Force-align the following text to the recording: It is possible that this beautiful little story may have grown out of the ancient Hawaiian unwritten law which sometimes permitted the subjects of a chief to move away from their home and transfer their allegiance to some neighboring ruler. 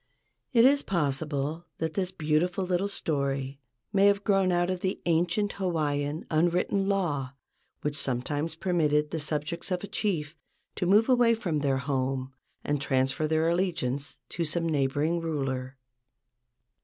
It 0.51 0.65
is 0.65 0.81
possible 0.81 1.67
that 1.77 1.93
this 1.93 2.11
beautiful 2.11 2.65
little 2.65 2.87
story 2.87 3.59
may 3.93 4.07
have 4.07 4.23
grown 4.23 4.51
out 4.51 4.71
of 4.71 4.79
the 4.79 4.99
ancient 5.05 5.53
Hawaiian 5.61 6.25
unwritten 6.31 6.89
law 6.89 7.35
which 7.81 7.95
sometimes 7.95 8.55
permitted 8.55 9.11
the 9.11 9.19
subjects 9.19 9.69
of 9.69 9.83
a 9.83 9.87
chief 9.87 10.35
to 10.77 10.87
move 10.87 11.07
away 11.07 11.35
from 11.35 11.59
their 11.59 11.77
home 11.77 12.33
and 12.63 12.81
transfer 12.81 13.27
their 13.27 13.47
allegiance 13.47 14.17
to 14.29 14.43
some 14.43 14.67
neighboring 14.67 15.21
ruler. 15.21 15.77